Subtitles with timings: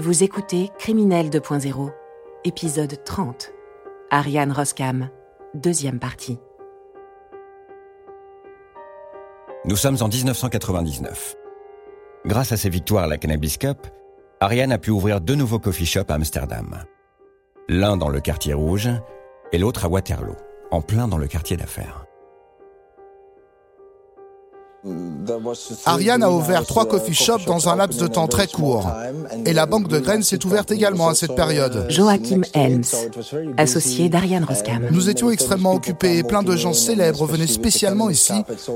[0.00, 1.92] Vous écoutez Criminel 2.0,
[2.44, 3.52] épisode 30.
[4.10, 5.10] Ariane Roskam,
[5.52, 6.38] deuxième partie.
[9.66, 11.36] Nous sommes en 1999.
[12.24, 13.88] Grâce à ses victoires à la Cannabis Cup,
[14.40, 16.82] Ariane a pu ouvrir deux nouveaux coffee shops à Amsterdam.
[17.68, 18.88] L'un dans le quartier rouge
[19.52, 20.36] et l'autre à Waterloo,
[20.70, 22.06] en plein dans le quartier d'affaires.
[25.84, 28.90] Ariane a ouvert trois coffee shops dans un laps de temps très court.
[29.44, 31.86] Et la banque de graines s'est ouverte également à cette période.
[31.88, 32.84] Joachim Helms,
[33.56, 34.88] associé d'Ariane Roskam.
[34.90, 38.32] Nous étions extrêmement occupés et plein de gens célèbres venaient spécialement ici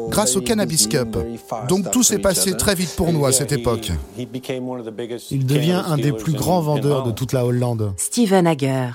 [0.09, 1.17] grâce au Cannabis Cup.
[1.69, 3.91] Donc tout s'est passé très vite pour nous à cette époque.
[4.19, 7.95] Il devient un des plus grands vendeurs de toute la Hollande.
[7.97, 8.91] Steven Hager,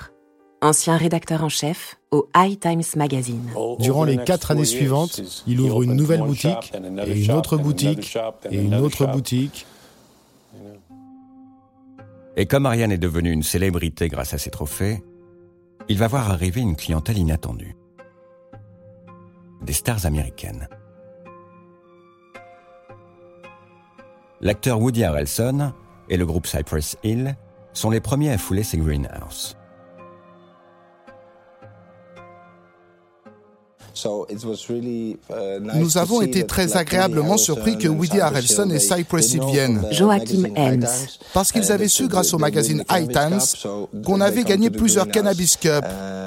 [0.61, 3.49] ancien rédacteur en chef au High Times Magazine.
[3.79, 6.73] Durant les quatre années suivantes, il ouvre une nouvelle boutique,
[7.05, 8.17] et une autre boutique,
[8.49, 9.65] et une autre boutique.
[12.35, 15.03] Et comme Ariane est devenue une célébrité grâce à ses trophées,
[15.87, 17.75] il va voir arriver une clientèle inattendue.
[19.61, 20.67] Des stars américaines.
[24.41, 25.73] L'acteur Woody Harrelson
[26.07, 27.35] et le groupe Cypress Hill
[27.73, 29.58] sont les premiers à fouler ces greenhouses.
[35.75, 39.85] Nous avons été très agréablement surpris que Woody Harrelson et Cypress Hill viennent.
[39.91, 40.87] Joachim Helms.
[41.33, 43.39] Parce qu'ils avaient su, grâce au magazine High Times,
[44.03, 45.85] qu'on avait gagné plusieurs Cannabis Cup.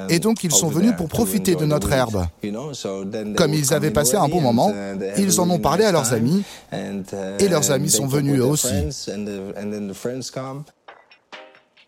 [0.09, 2.25] Et donc, ils sont venus pour profiter de notre herbe.
[3.35, 4.73] Comme ils avaient passé un bon moment,
[5.17, 6.43] ils en ont parlé à leurs amis.
[7.39, 8.73] Et leurs amis sont venus eux aussi.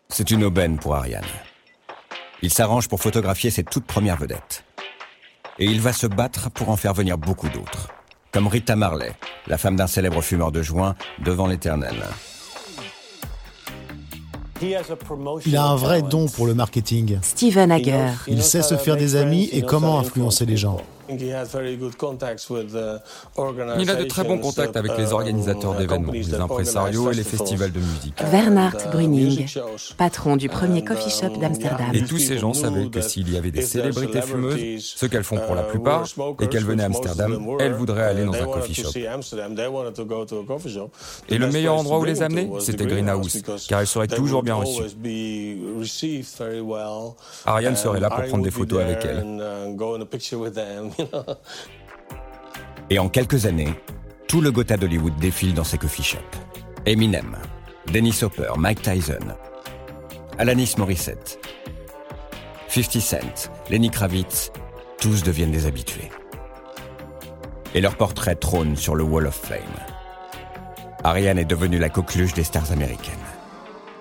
[0.09, 1.23] C'est une aubaine pour Ariane.
[2.41, 4.63] Il s'arrange pour photographier ses toutes premières vedettes.
[5.57, 7.89] Et il va se battre pour en faire venir beaucoup d'autres.
[8.31, 9.13] Comme Rita Marley,
[9.47, 11.95] la femme d'un célèbre fumeur de joint, devant l'éternel.
[14.61, 17.19] Il a un vrai don pour le marketing.
[17.21, 18.09] Steven Hager.
[18.27, 20.81] Il sait se faire des amis et comment influencer les gens.
[21.09, 21.33] Il
[23.89, 27.79] a de très bons contacts avec les organisateurs d'événements, les impresarios et les festivals de
[27.79, 28.15] musique.
[28.31, 29.45] Bernard Bruning,
[29.97, 31.93] patron du premier coffee shop d'Amsterdam.
[31.93, 35.37] Et tous ces gens savaient que s'il y avait des célébrités fumeuses, ce qu'elles font
[35.37, 36.05] pour la plupart,
[36.41, 38.89] et qu'elles venaient à Amsterdam, elles voudraient aller dans un coffee shop.
[41.29, 44.83] Et le meilleur endroit où les amener, c'était Greenhouse, car elles seraient toujours bien reçues.
[47.45, 49.23] Ariane serait là pour prendre des photos avec elles.
[52.89, 53.73] Et en quelques années,
[54.27, 56.19] tout le Gotha d'Hollywood défile dans ses coffee shops.
[56.85, 57.37] Eminem,
[57.91, 59.35] Dennis Hopper, Mike Tyson,
[60.37, 61.39] Alanis Morissette,
[62.69, 64.51] 50 Cent, Lenny Kravitz,
[64.99, 66.09] tous deviennent des habitués.
[67.73, 69.59] Et leur portrait trône sur le Wall of Fame.
[71.03, 73.13] Ariane est devenue la coqueluche des stars américaines.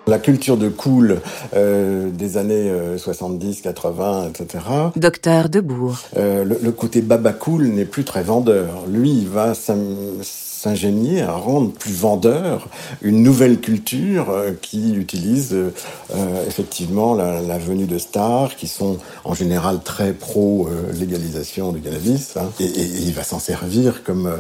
[0.07, 1.21] La culture de cool
[1.55, 4.65] euh, des années 70, 80, etc.
[4.97, 5.99] Docteur Debourg.
[6.17, 8.85] Euh, le, le, côté baba cool n'est plus très vendeur.
[8.87, 12.69] Lui, il va s'ingénier à rendre plus vendeur
[13.01, 18.99] une nouvelle culture euh, qui utilise euh, effectivement la, la, venue de stars qui sont
[19.25, 24.03] en général très pro légalisation du cannabis hein, et, et, et, il va s'en servir
[24.05, 24.31] comme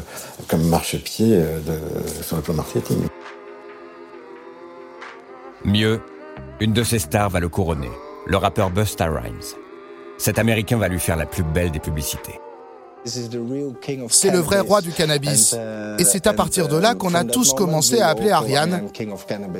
[0.49, 2.99] comme marchepied de, sur le plan marketing.
[5.65, 6.01] Mieux,
[6.61, 7.91] une de ses stars va le couronner,
[8.27, 9.57] le rappeur Busta Rhymes.
[10.19, 12.39] Cet Américain va lui faire la plus belle des publicités.
[13.05, 15.55] C'est le vrai roi du cannabis.
[15.99, 18.89] Et c'est à partir de là qu'on a tous commencé à appeler Ariane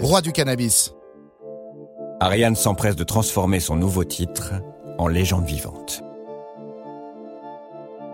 [0.01, 0.95] roi du cannabis.
[2.21, 4.53] Ariane s'empresse de transformer son nouveau titre
[4.99, 6.03] en légende vivante.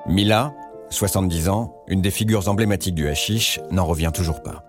[0.06, 0.52] Mila,
[0.90, 4.64] 70 ans, une des figures emblématiques du hashish, n'en revient toujours pas.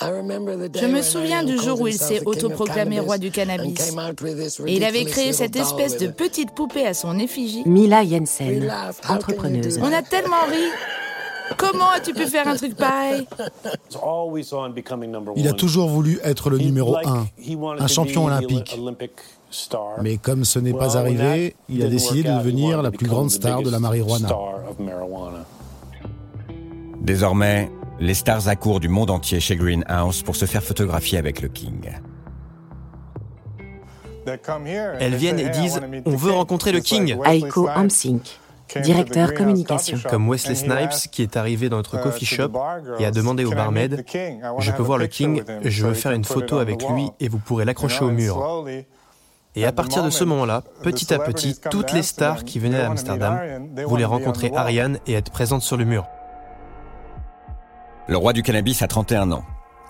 [0.00, 3.94] Je me souviens du jour où il s'est autoproclamé roi du cannabis.
[4.66, 7.62] Et il avait créé cette espèce de petite poupée à son effigie.
[7.66, 8.72] Mila Jensen,
[9.08, 9.78] entrepreneuse.
[9.78, 10.62] On a tellement ri.
[11.56, 13.26] Comment as-tu pu faire un truc pareil?
[15.36, 17.26] Il a toujours voulu être le numéro un,
[17.78, 18.76] un champion olympique.
[20.02, 23.62] Mais comme ce n'est pas arrivé, il a décidé de devenir la plus grande star
[23.62, 24.28] de la marijuana.
[27.00, 31.48] Désormais, les stars accourent du monde entier chez Greenhouse pour se faire photographier avec le
[31.48, 31.90] King.
[34.98, 37.16] Elles viennent et disent On veut rencontrer le King.
[37.24, 38.38] Aiko Hamsink,
[38.82, 39.98] directeur communication.
[40.08, 42.52] Comme Wesley Snipes qui est arrivé dans notre coffee shop
[42.98, 44.04] et a demandé au barmaid
[44.58, 47.64] Je peux voir le King, je veux faire une photo avec lui et vous pourrez
[47.64, 48.64] l'accrocher au mur.
[49.54, 52.90] Et à partir de ce moment-là, petit à petit, toutes les stars qui venaient à
[52.90, 53.38] Amsterdam
[53.86, 56.06] voulaient rencontrer Ariane et être présentes sur le mur.
[58.08, 59.44] Le roi du cannabis a 31 ans,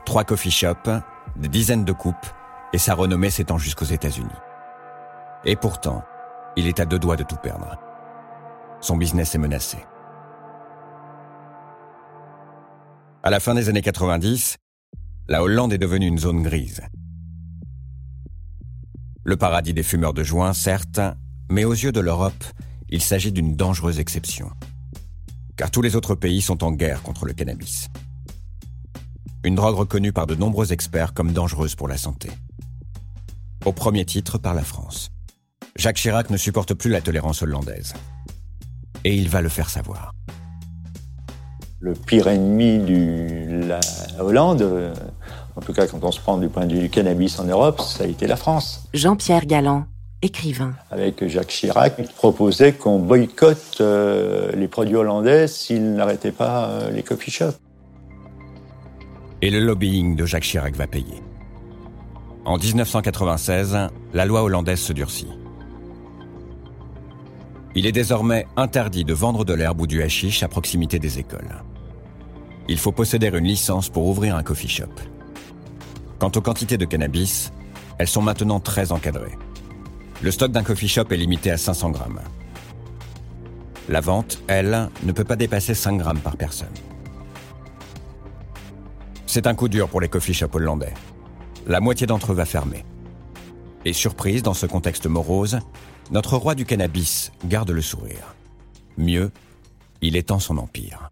[0.07, 0.89] trois coffee shops,
[1.37, 2.27] des dizaines de coupes,
[2.73, 4.31] et sa renommée s'étend jusqu'aux États-Unis.
[5.45, 6.03] Et pourtant,
[6.57, 7.79] il est à deux doigts de tout perdre.
[8.81, 9.77] Son business est menacé.
[13.23, 14.57] À la fin des années 90,
[15.29, 16.81] la Hollande est devenue une zone grise.
[19.25, 21.01] Le paradis des fumeurs de joint, certes,
[21.51, 22.45] mais aux yeux de l'Europe,
[22.89, 24.51] il s'agit d'une dangereuse exception.
[25.59, 27.91] Car tous les autres pays sont en guerre contre le cannabis.
[29.45, 32.31] Une drogue reconnue par de nombreux experts comme dangereuse pour la santé.
[33.65, 35.11] Au premier titre par la France.
[35.77, 37.95] Jacques Chirac ne supporte plus la tolérance hollandaise.
[39.05, 40.13] Et il va le faire savoir.
[41.81, 43.81] Le pire ennemi de la
[44.19, 44.95] Hollande,
[45.55, 47.81] en tout cas quand on se prend du point de vue du cannabis en Europe,
[47.81, 48.89] ça a été la France.
[48.95, 49.85] Jean-Pierre Galland,
[50.23, 50.73] écrivain.
[50.91, 56.91] Avec Jacques Chirac, il proposait qu'on boycotte euh, les produits hollandais s'ils n'arrêtaient pas euh,
[56.91, 57.59] les coffee shops.
[59.43, 61.23] Et le lobbying de Jacques Chirac va payer.
[62.45, 63.77] En 1996,
[64.15, 65.29] la loi hollandaise se durcit.
[67.75, 71.63] Il est désormais interdit de vendre de l'herbe ou du hashish à proximité des écoles.
[72.69, 74.95] Il faut posséder une licence pour ouvrir un coffee shop.
[76.19, 77.53] Quant aux quantités de cannabis,
[77.99, 79.37] elles sont maintenant très encadrées.
[80.23, 82.21] Le stock d'un coffee shop est limité à 500 grammes.
[83.91, 86.69] La vente, elle, ne peut pas dépasser 5 grammes par personne.
[89.37, 90.95] C'est un coup dur pour les coffee shops hollandais.
[91.67, 92.87] La moitié d'entre eux va fermer.
[93.85, 95.59] Et surprise, dans ce contexte morose,
[96.11, 98.35] notre roi du cannabis garde le sourire.
[98.97, 99.31] Mieux,
[100.01, 101.11] il étend son empire.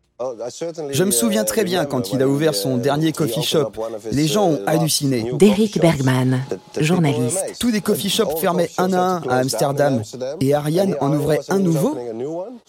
[0.91, 3.73] Je me souviens très bien quand il a ouvert son dernier coffee shop.
[4.11, 5.31] Les gens ont halluciné.
[5.35, 6.41] Derek Bergman,
[6.81, 7.56] journaliste.
[7.61, 10.00] Tous les coffee shops fermaient un à un à Amsterdam
[10.41, 11.94] et Ariane en ouvrait un nouveau.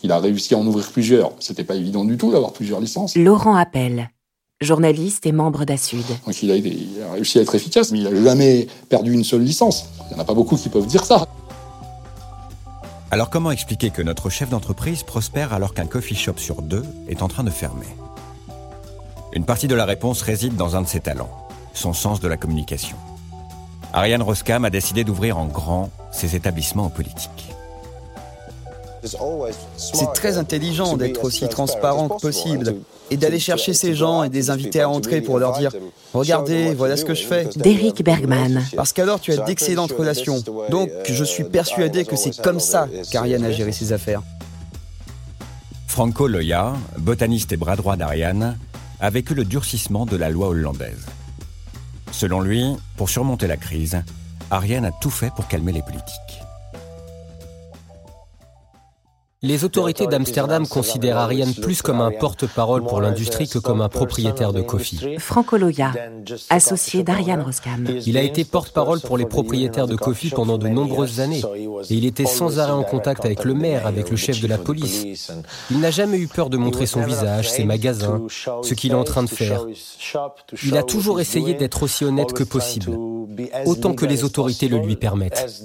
[0.04, 1.32] Il a réussi à en ouvrir plusieurs.
[1.40, 3.16] C'était pas évident du tout d'avoir plusieurs licences.
[3.16, 4.10] Laurent Appel,
[4.62, 6.06] journaliste et membre d'Assud.
[6.26, 9.24] Donc il a, il a réussi à être efficace, mais il n'a jamais perdu une
[9.24, 9.90] seule licence.
[10.10, 11.28] Il n'y en a pas beaucoup qui peuvent dire ça.
[13.12, 17.22] Alors comment expliquer que notre chef d'entreprise prospère alors qu'un coffee shop sur deux est
[17.22, 17.86] en train de fermer?
[19.34, 22.38] Une partie de la réponse réside dans un de ses talents, son sens de la
[22.38, 22.98] communication.
[23.94, 27.45] Ariane Roskam a décidé d'ouvrir en grand ses établissements en politique.
[29.78, 32.78] C'est très intelligent d'être aussi transparent que possible
[33.12, 35.72] et d'aller chercher ces gens et des inviter à entrer pour leur dire
[36.14, 37.48] Regardez, voilà ce que je fais.
[37.56, 38.64] Derek Bergman.
[38.76, 40.42] Parce qu'alors tu as d'excellentes relations.
[40.70, 44.22] Donc je suis persuadé que c'est comme ça qu'Ariane a géré ses affaires.
[45.88, 48.58] Franco Loya, botaniste et bras droit d'Ariane,
[49.00, 51.06] a vécu le durcissement de la loi hollandaise.
[52.12, 52.66] Selon lui,
[52.98, 53.98] pour surmonter la crise,
[54.52, 56.45] Ariane a tout fait pour calmer les politiques.
[59.46, 64.54] Les autorités d'Amsterdam considèrent Ariane plus comme un porte-parole pour l'industrie que comme un propriétaire
[64.54, 65.18] de coffee.
[65.20, 65.92] Franco Loya,
[66.50, 67.88] associé d'Ariane Roskam.
[68.08, 71.44] Il a été porte-parole pour les propriétaires de coffee pendant de nombreuses années.
[71.92, 74.58] Et il était sans arrêt en contact avec le maire, avec le chef de la
[74.58, 75.32] police.
[75.70, 78.24] Il n'a jamais eu peur de montrer son visage, ses magasins,
[78.64, 79.64] ce qu'il est en train de faire.
[80.64, 82.98] Il a toujours essayé d'être aussi honnête que possible,
[83.68, 85.64] autant que les autorités le lui permettent.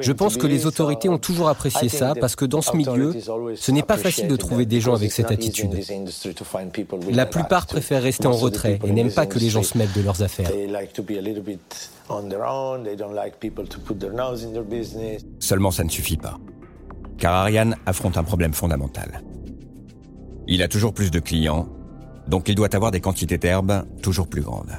[0.00, 2.93] Je pense que les autorités ont toujours apprécié ça parce que dans ce milieu,
[3.56, 5.74] ce n'est pas facile de trouver des gens avec cette attitude.
[7.10, 10.02] La plupart préfèrent rester en retrait et n'aiment pas que les gens se mettent de
[10.02, 10.50] leurs affaires.
[15.38, 16.38] Seulement ça ne suffit pas.
[17.18, 19.22] Car Ariane affronte un problème fondamental.
[20.46, 21.68] Il a toujours plus de clients,
[22.28, 24.72] donc il doit avoir des quantités d'herbes toujours plus grandes.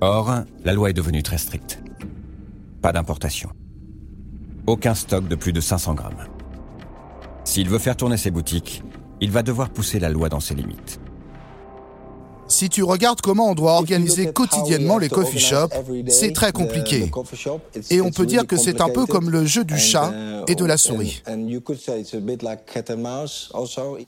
[0.00, 1.80] Or, la loi est devenue très stricte.
[2.82, 3.50] Pas d'importation.
[4.66, 6.26] Aucun stock de plus de 500 grammes.
[7.44, 8.82] S'il veut faire tourner ses boutiques,
[9.20, 11.00] il va devoir pousser la loi dans ses limites.
[12.46, 15.74] Si tu regardes comment on doit organiser quotidiennement les coffee shops,
[16.08, 17.10] c'est très compliqué.
[17.90, 20.12] Et on peut dire que c'est un peu comme le jeu du chat
[20.46, 21.22] et de la souris.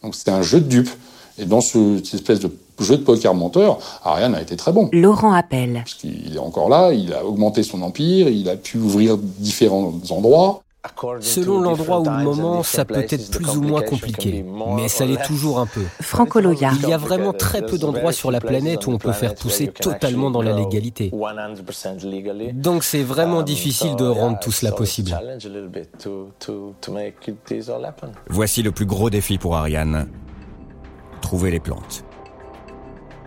[0.03, 0.91] Donc c'était un jeu de dupes.
[1.39, 2.51] Et dans ce, cette espèce de
[2.81, 4.89] jeu de poker menteur, Ariane a été très bon.
[4.93, 5.75] Laurent Appel.
[5.75, 9.93] Parce qu'il est encore là, il a augmenté son empire, il a pu ouvrir différents
[10.09, 10.63] endroits.
[11.21, 14.45] Selon l'endroit ou le moment, ça peut être plus ou moins compliqué,
[14.77, 15.83] mais ça l'est toujours un peu.
[16.01, 16.73] Franco Loya.
[16.83, 19.69] Il y a vraiment très peu d'endroits sur la planète où on peut faire pousser
[19.69, 21.13] totalement dans la légalité.
[22.55, 25.19] Donc c'est vraiment difficile de rendre tout cela possible.
[28.29, 30.09] Voici le plus gros défi pour Ariane.
[31.21, 32.05] Trouver les plantes.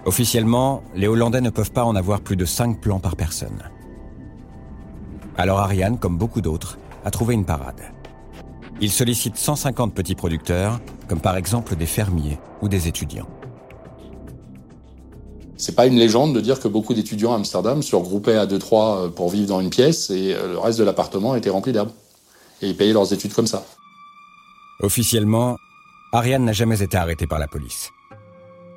[0.05, 3.63] Officiellement, les Hollandais ne peuvent pas en avoir plus de 5 plants par personne.
[5.37, 7.81] Alors Ariane, comme beaucoup d'autres, a trouvé une parade.
[8.81, 13.27] Il sollicite 150 petits producteurs, comme par exemple des fermiers ou des étudiants.
[15.57, 18.59] C'est pas une légende de dire que beaucoup d'étudiants à Amsterdam se regroupaient à deux
[18.59, 21.89] trois pour vivre dans une pièce et le reste de l'appartement était rempli d'herbe.
[22.61, 23.65] Et ils payaient leurs études comme ça.
[24.81, 25.57] Officiellement,
[26.13, 27.89] Ariane n'a jamais été arrêté par la police.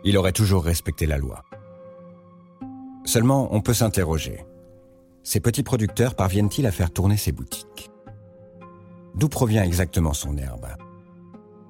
[0.05, 1.45] Il aurait toujours respecté la loi.
[3.05, 4.45] Seulement, on peut s'interroger.
[5.23, 7.92] Ces petits producteurs parviennent-ils à faire tourner ces boutiques?
[9.15, 10.69] D'où provient exactement son herbe?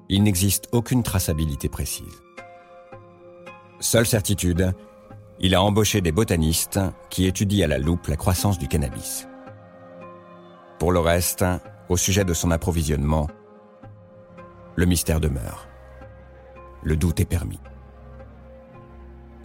[0.09, 2.21] Il n'existe aucune traçabilité précise.
[3.79, 4.73] Seule certitude,
[5.39, 9.27] il a embauché des botanistes qui étudient à la loupe la croissance du cannabis.
[10.79, 11.43] Pour le reste,
[11.89, 13.27] au sujet de son approvisionnement,
[14.75, 15.67] le mystère demeure.
[16.81, 17.59] Le doute est permis.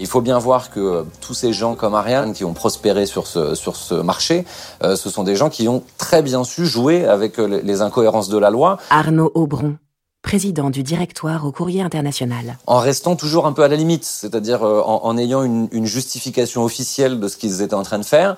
[0.01, 3.27] Il faut bien voir que euh, tous ces gens comme Ariane qui ont prospéré sur
[3.27, 4.45] ce, sur ce marché,
[4.83, 8.29] euh, ce sont des gens qui ont très bien su jouer avec euh, les incohérences
[8.29, 8.79] de la loi.
[8.91, 9.77] Arnaud Aubron,
[10.23, 12.59] président du directoire au Courrier international.
[12.67, 16.65] En restant toujours un peu à la limite, c'est-à-dire en, en, ayant une, une, justification
[16.65, 18.37] officielle de ce qu'ils étaient en train de faire,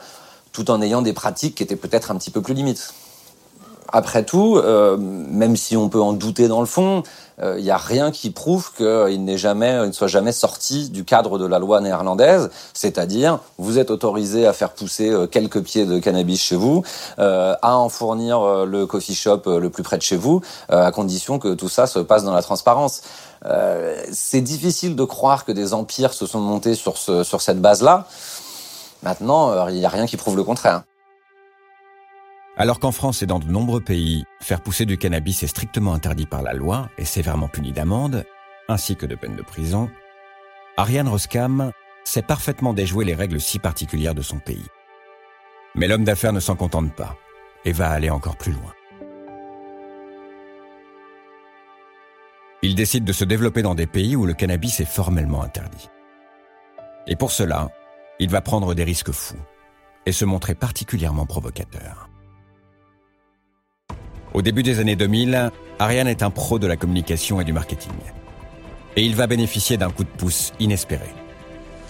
[0.52, 2.94] tout en ayant des pratiques qui étaient peut-être un petit peu plus limites.
[3.92, 7.02] Après tout, euh, même si on peut en douter dans le fond,
[7.38, 11.04] il euh, n'y a rien qui prouve qu'il n'est jamais, ne soit jamais sorti du
[11.04, 15.87] cadre de la loi néerlandaise, c'est-à-dire vous êtes autorisé à faire pousser euh, quelques pieds
[15.87, 16.85] de cannabis chez vous,
[17.18, 21.54] à en fournir le coffee shop le plus près de chez vous, à condition que
[21.54, 23.02] tout ça se passe dans la transparence.
[24.12, 28.06] c'est difficile de croire que des empires se sont montés sur, ce, sur cette base-là.
[29.02, 30.82] Maintenant, il n'y a rien qui prouve le contraire.
[32.60, 36.26] Alors qu'en France et dans de nombreux pays, faire pousser du cannabis est strictement interdit
[36.26, 38.26] par la loi et sévèrement puni d'amende,
[38.68, 39.88] ainsi que de peine de prison,
[40.76, 41.72] Ariane Roskam
[42.04, 44.66] sait parfaitement déjouer les règles si particulières de son pays.
[45.74, 47.16] Mais l'homme d'affaires ne s'en contente pas
[47.64, 48.74] et va aller encore plus loin.
[52.60, 55.88] Il décide de se développer dans des pays où le cannabis est formellement interdit.
[57.06, 57.70] Et pour cela,
[58.18, 59.40] il va prendre des risques fous
[60.04, 62.09] et se montrer particulièrement provocateur.
[64.32, 67.92] Au début des années 2000, Ariane est un pro de la communication et du marketing.
[68.96, 71.08] Et il va bénéficier d'un coup de pouce inespéré.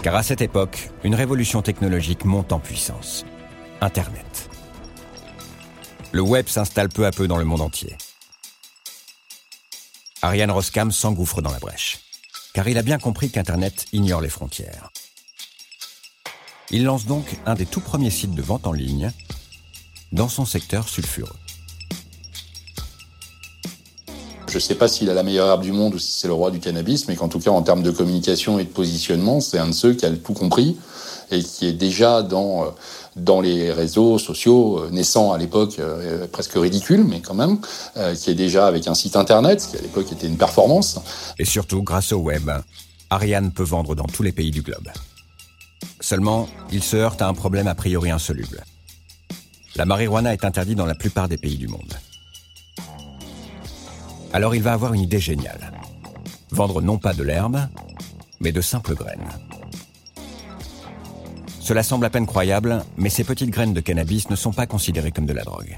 [0.03, 3.27] Car à cette époque, une révolution technologique monte en puissance.
[3.83, 4.49] Internet.
[6.13, 7.97] Le web s'installe peu à peu dans le monde entier.
[10.23, 11.99] Ariane Roskam s'engouffre dans la brèche.
[12.55, 14.91] Car il a bien compris qu'Internet ignore les frontières.
[16.71, 19.13] Il lance donc un des tout premiers sites de vente en ligne
[20.13, 21.40] dans son secteur sulfureux.
[24.51, 26.35] Je ne sais pas s'il a la meilleure herbe du monde ou si c'est le
[26.35, 29.59] roi du cannabis, mais qu'en tout cas, en termes de communication et de positionnement, c'est
[29.59, 30.77] un de ceux qui a tout compris
[31.31, 36.55] et qui est déjà dans, euh, les réseaux sociaux euh, naissants à l'époque, euh, presque
[36.55, 37.61] ridicule, mais quand même,
[38.17, 40.99] qui est déjà avec un site internet, qui à l'époque était une performance.
[41.39, 42.51] Et surtout, grâce au web,
[43.09, 44.89] Ariane peut vendre dans tous les pays du globe.
[46.01, 48.65] Seulement, il se heurte à un problème a priori insoluble.
[49.77, 51.95] La marijuana est interdite dans la plupart des pays du monde.
[54.33, 55.73] Alors il va avoir une idée géniale.
[56.51, 57.59] Vendre non pas de l'herbe,
[58.41, 59.29] mais de simples graines.
[61.61, 65.13] Cela semble à peine croyable, mais ces petites graines de cannabis ne sont pas considérées
[65.13, 65.77] comme de la drogue.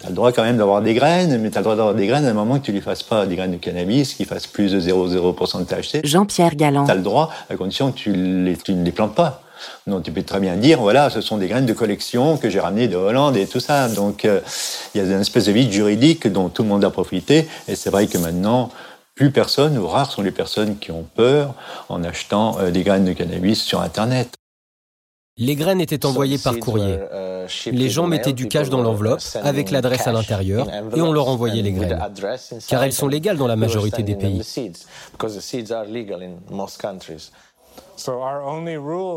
[0.00, 1.94] Tu as le droit quand même d'avoir des graines, mais tu as le droit d'avoir
[1.94, 4.14] des graines à un moment que tu ne lui fasses pas des graines de cannabis
[4.14, 6.06] qui fassent plus de 0,0% de THC.
[6.06, 6.84] Jean-Pierre Galland.
[6.84, 9.43] Tu as le droit, à condition que tu, les, tu ne les plantes pas.
[9.86, 12.60] Donc tu peux très bien dire, voilà, ce sont des graines de collection que j'ai
[12.60, 13.88] ramenées de Hollande et tout ça.
[13.88, 14.40] Donc euh,
[14.94, 17.48] il y a une espèce de vide juridique dont tout le monde a profité.
[17.68, 18.70] Et c'est vrai que maintenant,
[19.14, 21.54] plus personne, ou rares sont les personnes qui ont peur
[21.88, 24.34] en achetant euh, des graines de cannabis sur Internet.
[25.36, 26.96] Les graines étaient envoyées par courrier.
[27.66, 31.62] Les gens mettaient du cash dans l'enveloppe avec l'adresse à l'intérieur et on leur envoyait
[31.62, 31.98] les graines.
[32.68, 34.42] Car elles sont légales dans la majorité des pays.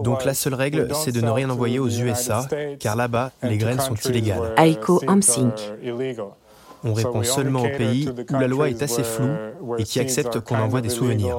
[0.04, 2.46] Donc la seule règle, c'est de ne rien envoyer aux USA,
[2.80, 4.54] car là-bas, les graines sont illégales.
[4.58, 5.54] Aiko Amsink.
[6.84, 9.34] On répond seulement aux pays où la loi est assez floue
[9.78, 11.38] et qui acceptent qu'on envoie des souvenirs.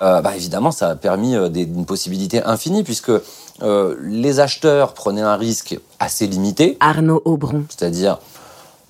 [0.00, 3.10] Euh, bah, évidemment, ça a permis euh, une possibilité infinie puisque
[3.62, 6.76] euh, les acheteurs prenaient un risque assez limité.
[6.80, 7.64] Arnaud Aubron.
[7.68, 8.18] C'est-à-dire,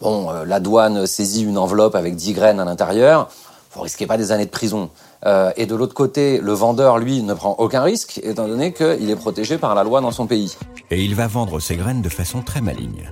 [0.03, 3.31] bon, euh, la douane saisit une enveloppe avec 10 graines à l'intérieur
[3.73, 4.91] vous risquez pas des années de prison.
[5.27, 9.11] Euh, et de l'autre côté, le vendeur, lui, ne prend aucun risque, étant donné qu'il
[9.11, 10.57] est protégé par la loi dans son pays.
[10.91, 13.11] Et il va vendre ses graines de façon très maligne.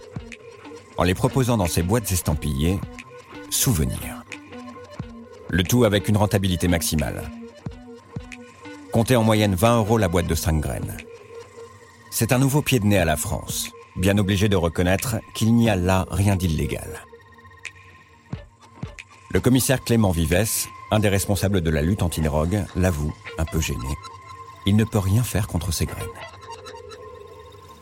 [0.96, 2.80] En les proposant dans ses boîtes estampillées,
[3.50, 4.24] souvenirs.
[5.48, 7.22] Le tout avec une rentabilité maximale.
[8.92, 10.96] Comptez en moyenne 20 euros la boîte de 5 graines.
[12.10, 15.68] C'est un nouveau pied de nez à la France, bien obligé de reconnaître qu'il n'y
[15.68, 17.04] a là rien d'illégal.
[19.36, 20.46] Le commissaire Clément Vives
[20.90, 23.86] un des responsables de la lutte anti-drogue, l'avoue, un peu gêné.
[24.64, 26.06] Il ne peut rien faire contre ces graines.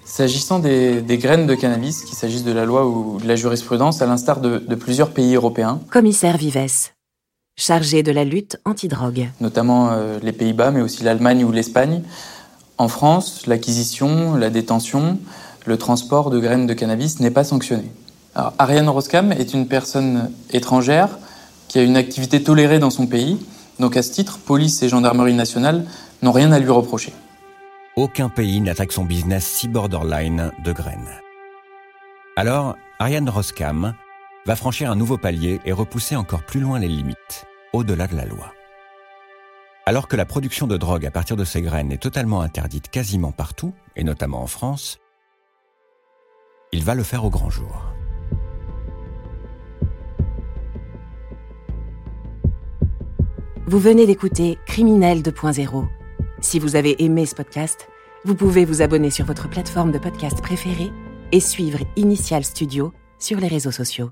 [0.05, 4.07] S'agissant des, graines de cannabis, qu'il s'agisse de la loi ou de la jurisprudence, à
[4.07, 5.79] l'instar de, plusieurs pays européens.
[5.93, 6.91] Commissaire Vives,
[7.57, 9.31] chargé de la lutte anti-drogue.
[9.41, 12.03] Notamment euh, les Pays-Bas, mais aussi l'Allemagne ou l'Espagne.
[12.79, 15.21] En France, l'acquisition, la détention,
[15.67, 17.93] le transport de graines de cannabis n'est pas sanctionné.
[18.35, 21.11] Alors, Ariane Roskam est une personne étrangère
[21.75, 23.37] qui a une activité tolérée dans son pays,
[23.81, 25.87] donc à ce titre, police et gendarmerie nationale
[26.23, 27.13] n'ont rien à lui reprocher.
[27.97, 31.11] Aucun pays n'attaque son business si borderline de graines.
[32.37, 33.95] Alors, Ariane Roskam
[34.47, 38.25] va franchir un nouveau palier et repousser encore plus loin les limites, au-delà de la
[38.25, 38.53] loi.
[39.85, 43.33] Alors que la production de drogue à partir de ces graines est totalement interdite quasiment
[43.33, 45.01] partout, et notamment en France,
[46.71, 47.94] il va le faire au grand jour.
[53.67, 55.87] Vous venez d'écouter Criminel 2.0.
[56.43, 57.89] Si vous avez aimé ce podcast,
[58.27, 60.91] vous pouvez vous abonner sur votre plateforme de podcast préférée
[61.33, 64.11] et suivre Initial Studio sur les réseaux sociaux.